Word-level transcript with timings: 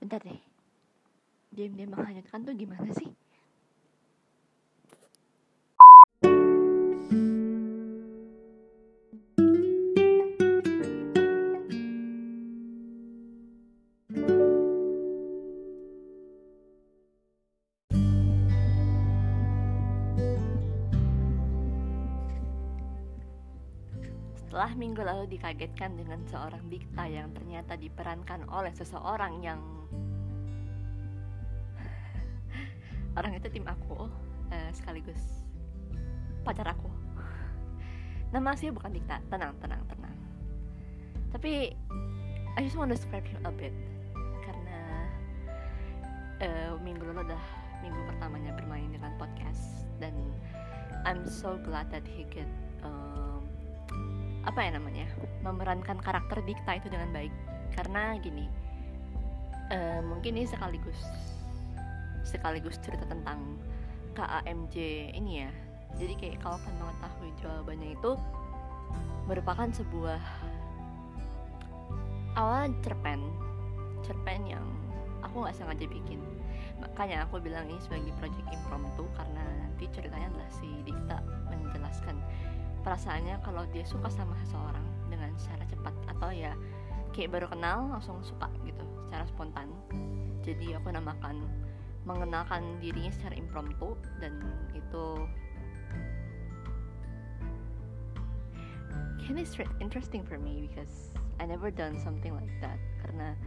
bentar 0.00 0.20
deh. 0.24 0.40
Diam-diam 1.52 1.92
menghanyutkan 1.92 2.42
tuh 2.46 2.56
gimana 2.56 2.88
sih 2.96 3.19
Setelah 24.50 24.74
minggu 24.74 24.98
lalu 25.06 25.30
dikagetkan 25.30 25.94
dengan 25.94 26.26
seorang 26.26 26.66
Dikta 26.66 27.06
yang 27.06 27.30
ternyata 27.30 27.78
diperankan 27.78 28.50
oleh 28.50 28.74
seseorang 28.74 29.46
yang 29.46 29.62
orang 33.14 33.38
itu 33.38 33.46
tim 33.46 33.62
aku 33.62 34.10
eh, 34.50 34.74
sekaligus 34.74 35.46
pacar 36.42 36.66
aku. 36.66 36.90
Nama 38.34 38.50
sih 38.58 38.74
bukan 38.74 38.90
Dikta, 38.90 39.22
tenang, 39.30 39.54
tenang, 39.62 39.86
tenang. 39.86 40.18
Tapi 41.30 41.70
I 42.58 42.60
just 42.66 42.74
want 42.74 42.90
to 42.90 42.98
describe 42.98 43.22
him 43.22 43.46
a 43.46 43.54
bit 43.54 43.70
karena 44.42 44.78
eh, 46.42 46.74
minggu 46.82 47.06
lalu 47.06 47.22
adalah 47.22 47.46
minggu 47.86 48.02
pertamanya 48.02 48.50
bermain 48.58 48.90
dengan 48.90 49.14
podcast 49.14 49.86
dan 50.02 50.10
I'm 51.06 51.22
so 51.30 51.54
glad 51.62 51.86
that 51.94 52.02
he 52.02 52.26
get 52.34 52.50
um, 52.82 53.09
apa 54.44 54.60
ya 54.64 54.70
namanya 54.76 55.06
memerankan 55.44 56.00
karakter 56.00 56.40
Dikta 56.44 56.80
itu 56.80 56.88
dengan 56.88 57.12
baik. 57.12 57.32
Karena 57.76 58.16
gini 58.18 58.48
uh, 59.70 60.00
mungkin 60.04 60.36
ini 60.36 60.46
sekaligus 60.46 60.98
sekaligus 62.26 62.76
cerita 62.82 63.06
tentang 63.08 63.56
KAMJ 64.14 64.76
ini 65.16 65.46
ya. 65.46 65.50
Jadi 65.98 66.14
kayak 66.18 66.38
kalau 66.42 66.58
kan 66.62 66.74
mengetahui 66.78 67.30
jawabannya 67.42 67.90
itu 67.98 68.12
merupakan 69.26 69.68
sebuah 69.70 70.20
awal 72.38 72.70
cerpen 72.82 73.20
cerpen 74.06 74.42
yang 74.46 74.64
aku 75.22 75.44
nggak 75.46 75.56
sengaja 75.56 75.86
bikin. 75.86 76.20
Makanya 76.80 77.28
aku 77.28 77.42
bilang 77.42 77.68
ini 77.68 77.78
sebagai 77.82 78.10
project 78.18 78.46
impromptu 78.48 79.04
karena 79.14 79.42
nanti 79.60 79.84
ceritanya 79.92 80.32
adalah 80.32 80.50
si 80.50 80.68
Dikta 80.86 81.18
menjelaskan 81.52 82.16
perasaannya 82.80 83.40
kalau 83.44 83.64
dia 83.70 83.84
suka 83.84 84.08
sama 84.08 84.36
seseorang 84.44 84.84
dengan 85.12 85.32
secara 85.36 85.64
cepat 85.68 85.94
atau 86.10 86.30
ya 86.32 86.52
kayak 87.10 87.30
baru 87.34 87.46
kenal 87.50 87.90
langsung 87.90 88.22
suka 88.22 88.48
gitu 88.64 88.84
secara 89.06 89.24
spontan. 89.26 89.68
Jadi 90.40 90.72
aku 90.72 90.88
namakan 90.94 91.44
mengenalkan 92.08 92.80
dirinya 92.80 93.12
secara 93.12 93.36
impromptu 93.36 93.92
dan 94.24 94.40
itu 94.72 95.06
kind 99.20 99.36
of 99.36 99.46
interesting 99.78 100.26
for 100.26 100.40
me 100.40 100.66
because 100.66 101.14
I 101.38 101.46
never 101.46 101.70
done 101.70 102.00
something 102.02 102.34
like 102.34 102.50
that. 102.64 102.80
Karena 103.04 103.38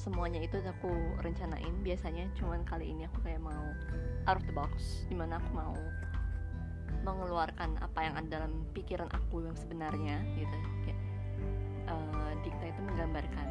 semuanya 0.00 0.40
itu 0.40 0.56
aku 0.62 0.88
rencanain. 1.20 1.84
Biasanya 1.84 2.32
cuman 2.38 2.64
kali 2.64 2.94
ini 2.94 3.04
aku 3.04 3.20
kayak 3.26 3.42
mau 3.42 3.76
out 4.24 4.40
of 4.40 4.44
the 4.48 4.54
box 4.54 5.04
di 5.10 5.16
mana 5.18 5.36
aku 5.36 5.50
mau 5.52 5.74
mengeluarkan 7.08 7.80
apa 7.80 7.98
yang 8.04 8.14
ada 8.20 8.28
dalam 8.40 8.52
pikiran 8.76 9.08
aku 9.08 9.48
yang 9.48 9.56
sebenarnya 9.56 10.20
gitu. 10.36 10.56
Kayak 10.84 11.00
uh, 11.88 12.32
Dikta 12.44 12.64
itu 12.68 12.80
menggambarkan 12.84 13.46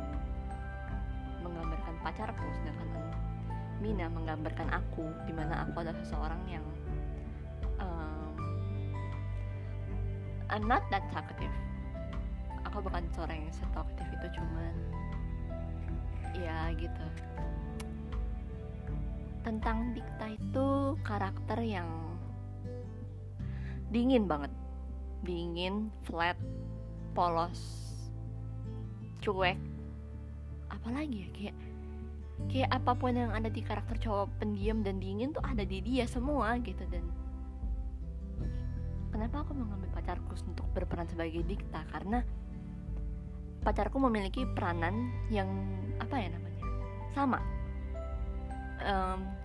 menggambarkan 1.42 1.96
pacarku 2.04 2.46
sedangkan 2.62 2.88
Mina 3.78 4.10
menggambarkan 4.10 4.74
aku 4.74 5.06
di 5.30 5.34
mana 5.38 5.62
aku 5.70 5.86
adalah 5.86 5.98
seseorang 6.02 6.42
yang 6.50 6.66
um, 7.78 8.34
I'm 10.50 10.66
not 10.66 10.82
that 10.90 11.06
talkative. 11.14 11.54
Aku 12.66 12.82
bukan 12.82 13.06
seorang 13.14 13.46
yang 13.46 13.54
setalkative 13.54 14.10
itu 14.18 14.28
cuman 14.42 14.74
ya 16.34 16.74
gitu. 16.74 17.06
Tentang 19.46 19.94
Dikta 19.94 20.28
itu 20.34 20.98
karakter 21.06 21.62
yang 21.62 22.07
dingin 23.92 24.28
banget. 24.28 24.52
Dingin 25.24 25.90
flat 26.06 26.38
polos 27.18 27.60
cuek. 29.22 29.58
Apalagi 30.70 31.26
ya 31.26 31.30
kayak 31.34 31.56
kayak 32.48 32.70
apa 32.70 32.92
pun 32.94 33.18
yang 33.18 33.34
ada 33.34 33.50
di 33.50 33.66
karakter 33.66 33.98
cowok 33.98 34.30
pendiam 34.38 34.86
dan 34.86 35.02
dingin 35.02 35.34
tuh 35.34 35.42
ada 35.42 35.66
di 35.66 35.82
dia 35.82 36.06
semua 36.06 36.56
gitu. 36.62 36.86
Dan 36.88 37.04
kenapa 39.10 39.42
aku 39.42 39.58
mengambil 39.58 39.90
pacarku 39.96 40.38
untuk 40.46 40.68
berperan 40.72 41.10
sebagai 41.10 41.42
dikta? 41.44 41.82
Karena 41.90 42.22
pacarku 43.66 43.98
memiliki 43.98 44.46
peranan 44.54 45.12
yang 45.34 45.50
apa 45.98 46.16
ya 46.22 46.30
namanya 46.30 46.64
sama. 47.18 47.40
Um, 48.78 49.37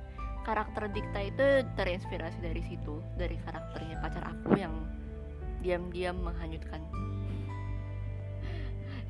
karakter 0.43 0.91
Dikta 0.91 1.23
itu 1.23 1.63
terinspirasi 1.79 2.43
dari 2.43 2.59
situ 2.67 2.99
dari 3.15 3.39
karakternya 3.47 4.03
pacar 4.03 4.27
aku 4.27 4.59
yang 4.59 4.75
diam-diam 5.63 6.19
menghanyutkan. 6.19 6.79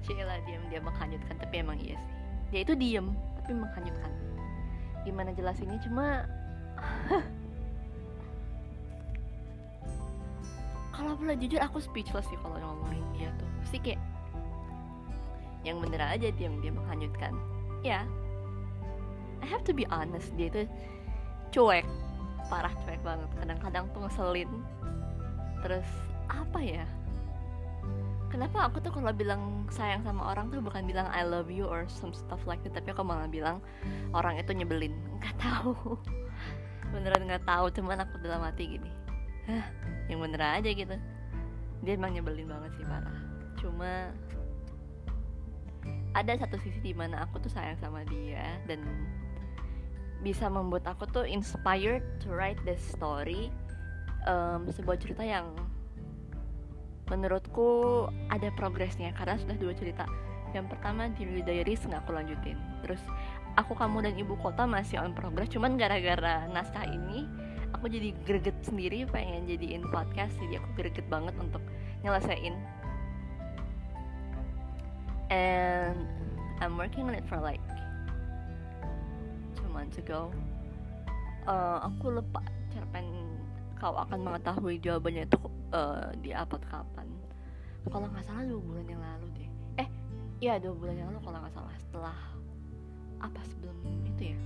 Cila 0.04 0.36
diam-diam 0.44 0.84
menghanyutkan 0.84 1.40
tapi 1.40 1.64
emang 1.64 1.80
iya 1.80 1.96
sih. 1.96 2.12
Dia 2.52 2.60
itu 2.68 2.76
diam 2.76 3.16
tapi 3.40 3.56
menghanyutkan. 3.56 4.12
Gimana 5.08 5.32
jelasinnya? 5.32 5.80
Cuma 5.80 6.28
kalau 10.94 11.16
boleh 11.16 11.40
jujur 11.40 11.64
aku 11.64 11.80
speechless 11.80 12.28
sih 12.28 12.36
kalau 12.44 12.60
ngomongin 12.60 13.08
dia 13.16 13.32
tuh. 13.40 13.48
Pasti 13.64 13.80
kayak 13.80 14.04
yang 15.64 15.80
bener 15.80 16.04
aja 16.04 16.28
diam-diam 16.36 16.76
menghanyutkan. 16.76 17.32
Ya. 17.80 18.04
I 19.42 19.46
have 19.50 19.66
to 19.66 19.74
be 19.74 19.82
honest 19.90 20.30
dia 20.38 20.46
tuh 20.54 20.70
cuek. 21.52 21.86
Parah 22.48 22.72
cuek 22.82 23.00
banget. 23.04 23.30
Kadang-kadang 23.38 23.84
tuh 23.92 24.00
ngeselin 24.08 24.50
terus 25.62 25.86
apa 26.26 26.58
ya? 26.58 26.88
Kenapa 28.32 28.64
aku 28.66 28.80
tuh 28.80 28.88
kalau 28.88 29.12
bilang 29.12 29.68
sayang 29.68 30.02
sama 30.08 30.32
orang 30.32 30.48
tuh 30.48 30.64
bukan 30.64 30.88
bilang 30.88 31.04
I 31.12 31.20
love 31.20 31.52
you 31.52 31.68
or 31.68 31.84
some 31.92 32.16
stuff 32.16 32.40
like 32.48 32.64
that 32.64 32.72
tapi 32.72 32.90
aku 32.96 33.04
malah 33.04 33.28
bilang 33.28 33.60
orang 34.16 34.40
itu 34.40 34.56
nyebelin. 34.56 34.96
Nggak 35.20 35.36
tahu. 35.36 36.00
Beneran 36.96 37.28
nggak 37.28 37.44
tahu 37.44 37.68
cuman 37.76 38.08
aku 38.08 38.16
dalam 38.24 38.40
hati 38.40 38.80
gini. 38.80 38.90
Hah, 39.46 39.68
yang 40.08 40.24
bener 40.24 40.40
aja 40.40 40.70
gitu. 40.72 40.96
Dia 41.84 41.92
emang 41.98 42.16
nyebelin 42.16 42.48
banget 42.48 42.72
sih 42.80 42.86
parah. 42.88 43.18
Cuma 43.60 43.90
ada 46.12 46.32
satu 46.36 46.56
sisi 46.60 46.80
di 46.80 46.94
mana 46.96 47.24
aku 47.24 47.40
tuh 47.40 47.52
sayang 47.52 47.76
sama 47.80 48.04
dia 48.08 48.60
dan 48.68 48.80
bisa 50.22 50.46
membuat 50.46 50.86
aku 50.86 51.04
tuh 51.10 51.26
inspired 51.26 52.06
to 52.22 52.30
write 52.30 52.58
this 52.62 52.78
story 52.78 53.50
um, 54.30 54.70
sebuah 54.70 55.02
cerita 55.02 55.26
yang 55.26 55.50
menurutku 57.10 58.06
ada 58.30 58.48
progresnya 58.54 59.10
karena 59.18 59.36
sudah 59.36 59.58
dua 59.58 59.74
cerita. 59.74 60.06
Yang 60.54 60.78
pertama 60.78 61.10
di 61.12 61.42
Diaries 61.42 61.82
nggak 61.84 62.06
aku 62.06 62.14
lanjutin. 62.14 62.56
Terus 62.86 63.02
aku 63.58 63.74
kamu 63.74 64.06
dan 64.06 64.14
ibu 64.16 64.38
kota 64.40 64.64
masih 64.64 65.02
on 65.02 65.12
progress 65.12 65.50
cuman 65.52 65.76
gara-gara 65.76 66.48
naskah 66.48 66.88
ini 66.88 67.28
aku 67.76 67.88
jadi 67.88 68.16
greget 68.24 68.56
sendiri 68.64 69.04
pengen 69.08 69.44
jadiin 69.44 69.84
podcast 69.92 70.32
jadi 70.40 70.62
aku 70.62 70.68
greget 70.78 71.04
banget 71.10 71.34
untuk 71.36 71.60
nyelesain. 72.06 72.54
And 75.32 75.98
I'm 76.60 76.78
working 76.78 77.08
on 77.08 77.16
it 77.16 77.24
for 77.26 77.40
like 77.40 77.64
months 79.82 79.98
ago 79.98 80.30
uh, 81.46 81.82
aku 81.82 82.14
lupa 82.14 82.38
cerpen 82.70 83.06
kau 83.82 83.98
akan 83.98 84.22
mengetahui 84.22 84.78
jawabannya 84.78 85.26
itu 85.26 85.38
uh, 85.74 86.14
di 86.22 86.30
upload 86.30 86.62
kapan. 86.70 87.08
Kalau 87.90 88.06
nggak 88.06 88.22
salah 88.22 88.46
dua 88.46 88.62
bulan 88.62 88.86
yang 88.86 89.02
lalu 89.02 89.26
deh. 89.34 89.50
Eh 89.82 89.88
iya 90.38 90.62
dua 90.62 90.70
bulan 90.70 90.94
yang 91.02 91.10
lalu 91.10 91.20
kalau 91.26 91.38
nggak 91.42 91.54
salah 91.58 91.74
setelah 91.82 92.18
apa 93.18 93.40
sebelum 93.42 93.74
itu 94.06 94.22
ya? 94.30 94.38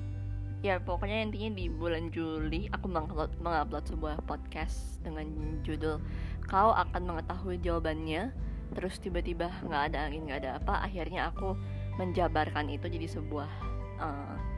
Ya 0.64 0.74
pokoknya 0.80 1.28
intinya 1.28 1.52
di 1.52 1.68
bulan 1.68 2.08
Juli 2.08 2.72
aku 2.72 2.88
mengupload, 2.88 3.36
mengupload 3.44 3.84
sebuah 3.92 4.24
podcast 4.24 5.04
dengan 5.04 5.28
judul 5.60 6.00
kau 6.48 6.72
akan 6.72 7.02
mengetahui 7.04 7.60
jawabannya. 7.60 8.32
Terus 8.72 8.96
tiba-tiba 9.04 9.52
nggak 9.68 9.92
ada 9.92 10.08
angin 10.08 10.32
nggak 10.32 10.40
ada 10.48 10.50
apa 10.64 10.80
akhirnya 10.80 11.28
aku 11.28 11.52
menjabarkan 12.00 12.72
itu 12.72 12.88
jadi 12.88 13.04
sebuah 13.20 13.50
uh, 14.00 14.55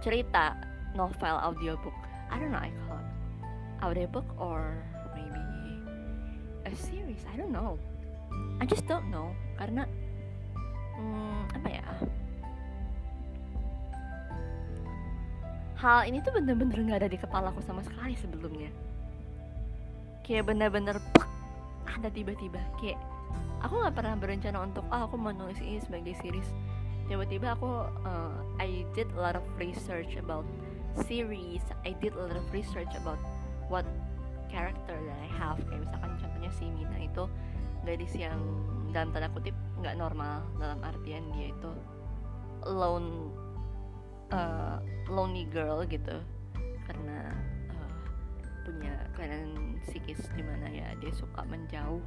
cerita 0.00 0.56
novel 0.96 1.36
audiobook. 1.44 1.96
I 2.32 2.40
don't 2.40 2.52
know 2.52 2.60
I 2.60 2.72
call 2.88 2.98
it 2.98 3.08
audiobook 3.84 4.26
or 4.40 4.80
maybe 5.12 5.44
a 6.64 6.72
series. 6.76 7.24
I 7.32 7.36
don't 7.36 7.52
know. 7.52 7.76
I 8.60 8.64
just 8.64 8.88
don't 8.88 9.08
know. 9.12 9.32
Karena 9.56 9.84
hmm, 10.96 11.40
apa 11.56 11.68
ya? 11.68 11.84
Hal 15.80 16.04
ini 16.12 16.20
tuh 16.20 16.36
bener-bener 16.36 16.76
nggak 16.76 16.98
ada 17.04 17.08
di 17.08 17.16
kepala 17.16 17.48
aku 17.52 17.64
sama 17.64 17.80
sekali 17.80 18.12
sebelumnya. 18.16 18.68
Kayak 20.24 20.52
bener-bener 20.52 21.00
ada 21.88 22.08
tiba-tiba. 22.12 22.60
Kayak 22.80 23.00
aku 23.64 23.80
nggak 23.80 23.96
pernah 23.96 24.14
berencana 24.16 24.58
untuk 24.64 24.84
ah 24.92 25.08
aku 25.08 25.16
mau 25.16 25.32
nulis 25.32 25.60
ini 25.60 25.80
sebagai 25.80 26.16
series 26.20 26.48
tiba-tiba 27.10 27.58
aku 27.58 27.90
uh, 28.06 28.38
I 28.62 28.86
did 28.94 29.10
a 29.18 29.20
lot 29.20 29.34
of 29.34 29.42
research 29.58 30.14
about 30.14 30.46
series. 31.02 31.58
I 31.82 31.98
did 31.98 32.14
a 32.14 32.30
lot 32.30 32.38
of 32.38 32.46
research 32.54 32.94
about 32.94 33.18
what 33.66 33.82
character 34.46 34.94
that 34.94 35.18
I 35.18 35.28
have. 35.34 35.58
Kayak 35.66 35.90
misalkan 35.90 36.10
contohnya 36.22 36.50
si 36.54 36.70
Mina 36.70 36.98
itu 37.02 37.26
gadis 37.82 38.14
yang 38.14 38.38
dalam 38.94 39.10
tanda 39.10 39.26
kutip 39.34 39.58
nggak 39.82 39.98
normal 39.98 40.46
dalam 40.62 40.78
artian 40.86 41.26
dia 41.34 41.50
itu 41.50 41.70
lone 42.70 43.34
uh, 44.30 44.78
lonely 45.10 45.50
girl 45.50 45.82
gitu. 45.90 46.22
Karena 46.86 47.34
uh, 47.74 47.92
punya 48.62 48.94
kelainan 49.18 49.82
psikis 49.82 50.30
di 50.38 50.46
mana 50.46 50.70
ya 50.70 50.94
dia 51.02 51.10
suka 51.10 51.42
menjauh. 51.42 51.98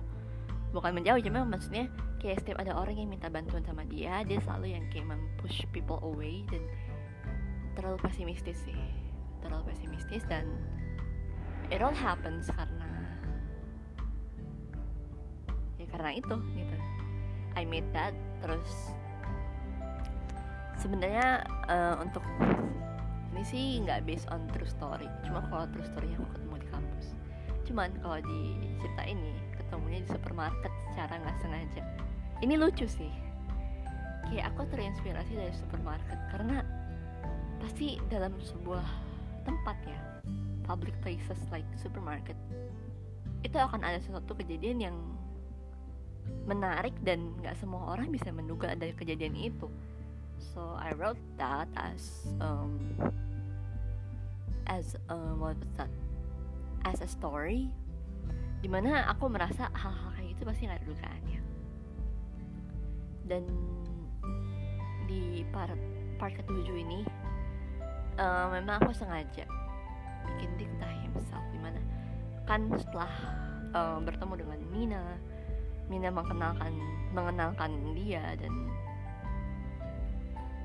Bukan 0.71 0.95
menjauh 0.95 1.19
cuma 1.19 1.43
maksudnya 1.43 1.91
kayak 2.23 2.39
setiap 2.39 2.63
ada 2.63 2.71
orang 2.79 2.95
yang 2.95 3.11
minta 3.11 3.27
bantuan 3.27 3.67
sama 3.67 3.83
dia 3.83 4.23
dia 4.23 4.39
selalu 4.39 4.71
yang 4.71 4.87
kayak 4.87 5.11
mempush 5.11 5.67
people 5.75 5.99
away 5.99 6.47
dan 6.47 6.63
terlalu 7.75 7.99
pesimistis 7.99 8.63
sih. 8.63 8.79
Terlalu 9.43 9.75
pesimistis 9.75 10.23
dan 10.31 10.47
it 11.67 11.83
all 11.83 11.91
happens 11.91 12.47
karena 12.47 12.87
ya 15.75 15.85
karena 15.91 16.15
itu 16.15 16.35
gitu. 16.55 16.77
I 17.59 17.67
made 17.67 17.91
that 17.91 18.15
terus 18.39 18.95
sebenarnya 20.79 21.43
uh, 21.67 21.99
untuk 21.99 22.23
ini 23.35 23.43
sih 23.43 23.65
nggak 23.83 24.07
based 24.07 24.31
on 24.31 24.47
true 24.55 24.69
story 24.69 25.11
cuma 25.27 25.43
kalau 25.51 25.67
true 25.75 25.85
story 25.91 26.07
aku 26.15 26.23
ketemu 26.39 26.55
di 26.55 26.67
kampus. 26.71 27.05
Cuman 27.67 27.91
kalau 27.99 28.23
di 28.23 28.63
cerita 28.79 29.03
ini 29.11 29.35
ketemunya 29.59 29.99
di 30.07 30.07
supermarket 30.07 30.71
secara 30.87 31.19
nggak 31.19 31.37
sengaja 31.43 31.83
ini 32.43 32.59
lucu 32.59 32.83
sih. 32.83 33.09
Kayak 34.27 34.51
aku 34.51 34.67
terinspirasi 34.67 35.31
dari 35.39 35.53
supermarket 35.55 36.19
karena 36.27 36.59
pasti 37.63 37.95
dalam 38.11 38.35
sebuah 38.43 38.83
tempat 39.47 39.77
ya 39.87 39.99
public 40.67 40.95
places 40.99 41.39
like 41.51 41.67
supermarket 41.79 42.35
itu 43.43 43.55
akan 43.55 43.83
ada 43.83 43.99
sesuatu 43.99 44.35
kejadian 44.35 44.79
yang 44.79 44.97
menarik 46.47 46.95
dan 47.03 47.35
nggak 47.39 47.55
semua 47.59 47.95
orang 47.95 48.11
bisa 48.11 48.31
menduga 48.31 48.71
ada 48.75 48.91
kejadian 48.95 49.35
itu. 49.35 49.67
So 50.39 50.75
I 50.75 50.91
wrote 50.95 51.19
that 51.39 51.71
as 51.79 52.27
um, 52.43 52.79
as 54.67 54.99
um, 55.07 55.39
what 55.39 55.55
was 55.59 55.71
that? 55.79 55.91
As 56.83 56.99
a 56.99 57.07
story 57.07 57.71
di 58.63 58.71
mana 58.71 59.07
aku 59.11 59.27
merasa 59.27 59.67
hal-hal 59.75 60.15
kayak 60.15 60.27
gitu 60.35 60.41
pasti 60.47 60.61
nggak 60.67 60.79
ada 60.79 60.87
dugaannya 60.87 61.42
dan 63.27 63.43
di 65.07 65.43
part 65.51 65.75
part 66.19 66.33
ketujuh 66.35 66.75
ini 66.79 67.03
uh, 68.19 68.51
memang 68.51 68.79
aku 68.83 68.91
sengaja 68.95 69.45
bikin 70.23 70.51
dikta 70.55 70.87
himself 71.03 71.43
di 71.51 71.59
mana 71.59 71.79
kan 72.47 72.67
setelah 72.75 73.11
uh, 73.75 73.99
bertemu 73.99 74.33
dengan 74.43 74.59
Mina 74.71 75.03
Mina 75.91 76.09
mengenalkan 76.11 76.73
mengenalkan 77.11 77.71
dia 77.91 78.23
dan 78.39 78.53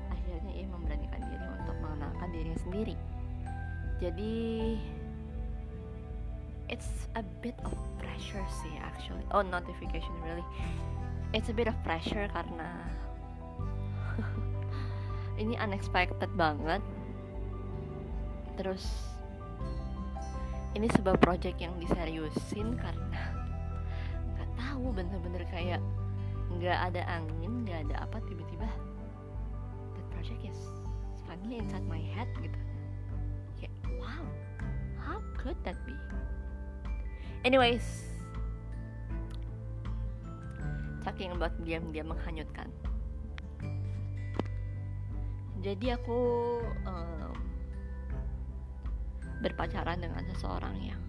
akhirnya 0.09 0.53
ia 0.55 0.67
memberanikan 0.71 1.21
diri 1.27 1.45
untuk 1.59 1.75
mengenalkan 1.83 2.27
dirinya 2.31 2.59
sendiri. 2.63 2.95
Jadi 3.99 4.35
it's 6.71 7.09
a 7.19 7.23
bit 7.43 7.57
of 7.67 7.75
pressure 7.99 8.45
sih 8.63 8.73
actually. 8.79 9.25
Oh 9.35 9.43
notification 9.43 10.15
really 10.23 10.45
it's 11.33 11.49
a 11.49 11.55
bit 11.55 11.69
of 11.69 11.77
pressure 11.85 12.25
karena 12.33 12.69
ini 15.41 15.53
unexpected 15.61 16.29
banget. 16.33 16.81
Terus 18.57 18.83
ini 20.73 20.89
sebuah 20.89 21.17
project 21.21 21.57
yang 21.61 21.73
diseriusin 21.77 22.77
karena 22.77 23.21
nggak 24.35 24.49
tahu 24.57 24.89
bener-bener 24.93 25.43
kayak 25.49 25.81
nggak 26.49 26.77
ada 26.91 27.05
angin 27.05 27.61
nggak 27.61 27.85
ada 27.89 28.09
apa 28.09 28.17
tiba-tiba 28.25 28.65
that 29.93 30.05
project 30.09 30.41
is 30.41 30.59
finally 31.29 31.61
inside 31.61 31.85
my 31.85 32.01
head 32.01 32.29
gitu. 32.41 32.59
Kayak 33.61 33.73
wow 34.01 34.25
how 34.97 35.21
could 35.37 35.57
that 35.61 35.77
be? 35.85 35.93
Anyways 37.45 38.18
talking 41.03 41.31
about 41.31 41.53
diam-diam 41.63 42.11
menghanyutkan. 42.11 42.67
Jadi 45.59 45.91
aku 45.91 46.19
um, 46.87 47.35
berpacaran 49.43 49.99
dengan 49.99 50.23
seseorang 50.31 50.75
yang 50.79 51.01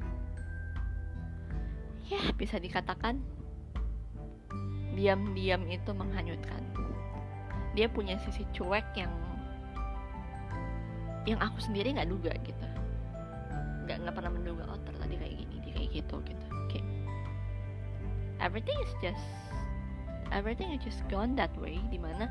ya 2.11 2.19
bisa 2.35 2.59
dikatakan 2.59 3.23
diam-diam 4.99 5.63
itu 5.71 5.91
menghanyutkan. 5.95 6.63
Dia 7.79 7.87
punya 7.87 8.19
sisi 8.27 8.43
cuek 8.51 8.83
yang 8.99 9.15
yang 11.31 11.39
aku 11.39 11.63
sendiri 11.63 11.95
nggak 11.95 12.11
duga 12.11 12.35
gitu. 12.43 12.67
Nggak 13.87 13.97
nggak 14.03 14.15
pernah 14.19 14.33
menduga 14.35 14.67
oh 14.67 14.79
ternyata 14.83 15.15
kayak 15.15 15.35
gini 15.39 15.55
dia 15.63 15.73
kayak 15.79 15.91
gitu 15.95 16.17
gitu. 16.27 16.47
Kayak 16.75 16.87
everything 18.43 18.79
is 18.83 18.93
just 18.99 19.23
everything 20.31 20.71
is 20.75 20.83
just 20.83 21.03
gone 21.11 21.35
that 21.35 21.51
way 21.59 21.79
di 21.91 21.99
mana 21.99 22.31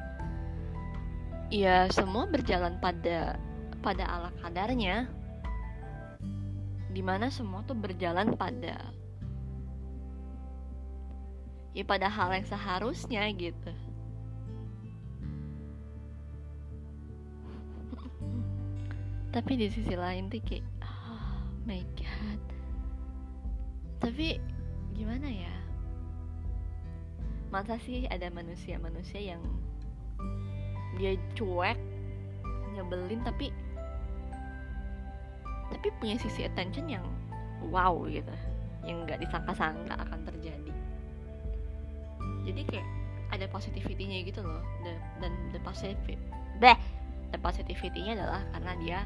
ya 1.51 1.89
semua 1.91 2.29
berjalan 2.29 2.79
pada 2.79 3.35
pada 3.79 4.03
ala 4.07 4.31
kadarnya. 4.43 5.07
Di 6.89 7.05
mana 7.05 7.29
semua 7.29 7.61
tuh 7.63 7.77
berjalan 7.77 8.33
pada 8.33 8.91
ya 11.77 11.83
pada 11.85 12.09
hal 12.09 12.33
yang 12.33 12.47
seharusnya 12.49 13.29
gitu. 13.37 13.73
Tapi 19.35 19.51
di 19.53 19.69
sisi 19.69 19.94
lain 19.94 20.33
tuh 20.33 20.41
kayak 20.44 20.65
oh 20.81 21.45
my 21.69 21.85
god. 21.94 22.41
Tapi 24.01 24.41
gimana 24.97 25.29
ya 25.29 25.58
masa 27.49 27.81
sih 27.81 28.06
ada 28.09 28.29
manusia-manusia 28.29 29.33
yang 29.33 29.41
dia 31.01 31.18
cuek 31.33 31.77
nyebelin 32.77 33.21
tapi 33.25 33.49
tapi 35.69 35.87
punya 36.01 36.18
sisi 36.18 36.45
attention 36.45 36.89
yang 36.89 37.06
wow 37.69 37.94
gitu. 38.09 38.33
Yang 38.85 38.97
nggak 39.06 39.19
disangka-sangka 39.21 39.95
akan 39.95 40.19
terjadi. 40.25 40.73
Jadi 42.49 42.61
kayak 42.65 42.87
ada 43.29 43.45
positivity-nya 43.53 44.25
gitu 44.25 44.41
loh. 44.41 44.61
The, 44.81 44.94
dan 45.21 45.33
the 45.53 45.61
positive 45.61 46.18
deh 46.59 46.77
the 47.29 47.39
positivity-nya 47.39 48.18
adalah 48.18 48.41
karena 48.57 48.73
dia 48.81 48.99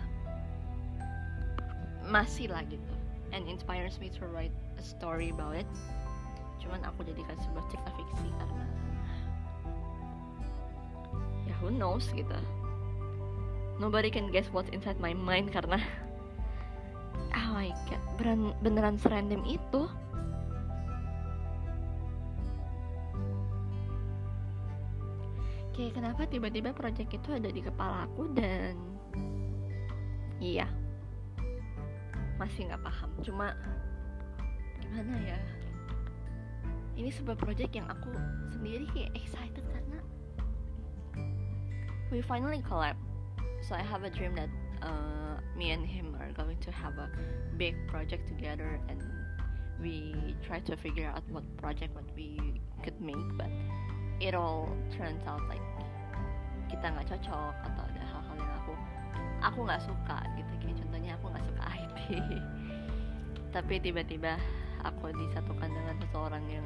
masih 2.08 2.52
lah 2.52 2.64
gitu. 2.68 2.94
And 3.34 3.50
inspires 3.50 3.98
me 3.98 4.14
to 4.14 4.30
write 4.30 4.54
a 4.78 4.84
story 4.86 5.34
about 5.34 5.58
it 5.58 5.68
cuman 6.64 6.80
aku 6.88 7.04
jadikan 7.04 7.36
sebuah 7.44 7.66
cerita 7.68 7.92
fiksi 8.00 8.28
karena 8.40 8.66
ya 11.44 11.54
who 11.60 11.70
knows 11.70 12.08
gitu. 12.16 12.38
Nobody 13.82 14.14
can 14.14 14.32
guess 14.32 14.48
what's 14.54 14.72
inside 14.72 15.02
my 15.04 15.12
mind 15.12 15.52
karena 15.52 15.82
oh 17.38 17.50
my 17.52 17.70
god 17.92 18.02
beneran, 18.16 18.42
beneran 18.64 18.96
serandom 18.96 19.44
itu. 19.44 19.84
Kayak 25.74 25.98
kenapa 25.98 26.30
tiba-tiba 26.30 26.70
project 26.70 27.10
itu 27.18 27.30
ada 27.34 27.50
di 27.50 27.60
kepala 27.60 28.06
aku 28.08 28.30
dan 28.32 28.78
iya. 30.38 30.70
Masih 32.38 32.70
nggak 32.70 32.82
paham 32.86 33.10
cuma 33.26 33.58
gimana 34.94 35.18
ya 35.26 35.40
ini 36.94 37.10
sebuah 37.10 37.38
project 37.38 37.74
yang 37.74 37.90
aku 37.90 38.14
sendiri 38.54 38.86
kayak 38.94 39.12
excited 39.18 39.66
karena 39.66 40.00
we 42.14 42.22
finally 42.22 42.62
collab. 42.62 42.94
So 43.66 43.74
I 43.74 43.82
have 43.82 44.06
a 44.06 44.12
dream 44.12 44.38
that 44.38 44.52
uh, 44.86 45.42
me 45.58 45.72
and 45.74 45.82
him 45.82 46.14
are 46.22 46.30
going 46.38 46.60
to 46.62 46.72
have 46.72 47.00
a 47.02 47.10
big 47.58 47.74
project 47.90 48.28
together 48.30 48.78
and 48.92 49.02
we 49.82 50.14
try 50.46 50.60
to 50.70 50.78
figure 50.78 51.10
out 51.10 51.26
what 51.34 51.44
project 51.58 51.96
what 51.98 52.06
we 52.14 52.62
could 52.86 53.00
make 53.02 53.26
but 53.40 53.50
it 54.22 54.36
all 54.38 54.70
turns 54.94 55.24
out 55.26 55.42
like 55.50 55.64
kita 56.70 56.94
nggak 56.94 57.06
cocok 57.10 57.56
atau 57.66 57.84
ada 57.86 58.04
hal-hal 58.06 58.36
yang 58.38 58.54
aku 58.62 58.74
aku 59.42 59.60
nggak 59.66 59.82
suka 59.82 60.18
gitu. 60.38 60.52
Kayak 60.62 60.76
contohnya 60.86 61.12
aku 61.18 61.26
nggak 61.34 61.46
suka 61.50 61.64
IT 61.74 61.98
tapi 63.56 63.78
tiba-tiba 63.78 64.38
aku 64.82 65.14
disatukan 65.14 65.70
dengan 65.70 65.96
seseorang 66.02 66.44
yang 66.50 66.66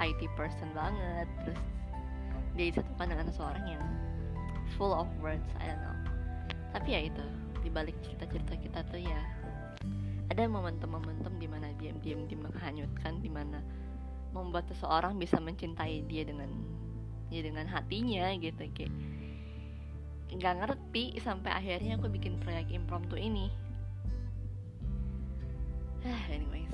IT 0.00 0.20
person 0.34 0.72
banget. 0.72 1.28
Terus 1.44 1.60
dia 2.56 2.66
disatukan 2.74 3.06
dengan 3.06 3.26
seseorang 3.30 3.64
yang 3.68 3.84
full 4.74 4.92
of 4.96 5.06
words 5.20 5.46
I 5.60 5.70
don't 5.70 5.82
know. 5.84 5.96
Tapi 6.74 6.88
ya 6.96 7.00
itu 7.06 7.22
dibalik 7.60 7.94
cerita-cerita 8.00 8.56
kita 8.56 8.80
tuh 8.88 9.04
ya 9.04 9.20
ada 10.30 10.46
momentum-momentum 10.46 11.36
di 11.36 11.50
mana 11.50 11.74
diam-diam 11.76 12.24
menghanyutkan 12.24 13.18
di 13.18 13.28
mana 13.28 13.60
membuat 14.30 14.70
seseorang 14.70 15.18
bisa 15.18 15.42
mencintai 15.42 16.06
dia 16.06 16.22
dengan 16.22 16.48
ya 17.28 17.42
dengan 17.42 17.66
hatinya 17.66 18.30
gitu. 18.38 18.62
Kayak 18.70 18.94
nggak 20.30 20.54
ngerti 20.62 21.18
sampai 21.18 21.50
akhirnya 21.50 21.98
aku 21.98 22.06
bikin 22.06 22.38
proyek 22.38 22.70
impromptu 22.70 23.18
ini. 23.18 23.50
Anyways 26.32 26.72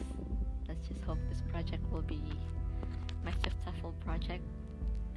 let's 0.68 0.84
just 0.86 1.00
hope 1.08 1.18
this 1.32 1.40
project 1.48 1.82
will 1.88 2.04
be 2.04 2.20
project 4.06 4.46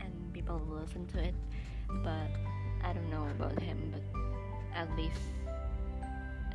and 0.02 0.12
people 0.34 0.58
will 0.66 0.82
listen 0.82 1.06
to 1.14 1.22
it 1.22 1.38
but 2.02 2.34
I 2.82 2.92
don't 2.92 3.10
know 3.14 3.30
about 3.38 3.62
him 3.62 3.94
but 3.94 4.04
at 4.74 4.90
least 4.98 5.22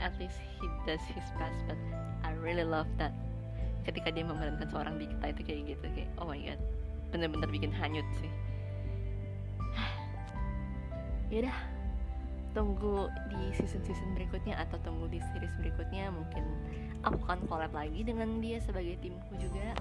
at 0.03 0.13
least 0.19 0.37
he 0.59 0.67
does 0.83 1.01
his 1.07 1.25
best 1.39 1.63
but 1.71 1.79
I 2.27 2.35
really 2.43 2.67
love 2.67 2.91
that 2.99 3.15
ketika 3.87 4.11
dia 4.11 4.27
memerankan 4.27 4.67
seorang 4.67 4.99
di 4.99 5.07
kita 5.07 5.25
itu 5.31 5.41
kayak 5.47 5.61
gitu 5.77 5.87
kayak 5.95 6.11
oh 6.19 6.27
my 6.27 6.41
god 6.43 6.61
bener-bener 7.15 7.47
bikin 7.47 7.71
hanyut 7.71 8.07
sih. 8.19 8.33
Yaudah 11.31 11.55
tunggu 12.55 13.11
di 13.31 13.51
season-season 13.59 14.15
berikutnya 14.15 14.55
atau 14.63 14.79
tunggu 14.87 15.11
di 15.11 15.19
series 15.35 15.51
berikutnya 15.59 16.11
mungkin 16.15 16.47
aku 17.03 17.19
akan 17.27 17.43
collab 17.51 17.75
lagi 17.75 18.07
dengan 18.07 18.39
dia 18.39 18.63
sebagai 18.63 18.95
timku 19.03 19.35
juga 19.43 19.75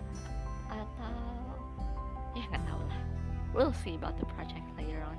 atau 0.74 1.43
ya 2.36 2.46
nggak 2.50 2.78
lah 2.90 3.02
we'll 3.54 3.74
see 3.74 3.96
about 3.96 4.18
the 4.18 4.26
project 4.34 4.66
later 4.78 5.02
on 5.06 5.18